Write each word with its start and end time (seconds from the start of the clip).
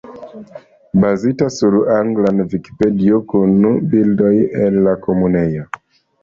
Bazita 1.01 1.49
sur 1.57 1.75
la 1.81 1.97
angla 1.97 2.31
Vikipedio 2.53 3.19
kun 3.35 3.53
bildoj 3.93 4.33
el 4.65 4.81
la 4.89 4.97
Komunejo. 5.05 5.69